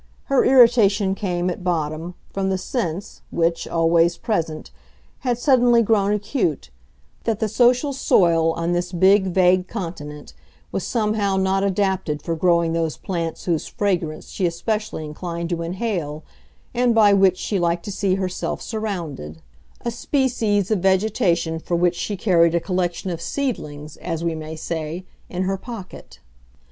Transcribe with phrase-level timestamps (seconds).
[0.33, 4.71] Her irritation came, at bottom, from the sense, which, always present,
[5.19, 6.71] had suddenly grown acute,
[7.25, 10.33] that the social soil on this big, vague continent
[10.71, 16.23] was somehow not adapted for growing those plants whose fragrance she especially inclined to inhale
[16.73, 22.17] and by which she liked to see herself surrounded—a species of vegetation for which she
[22.17, 26.19] carried a collection of seedlings, as we may say, in her pocket.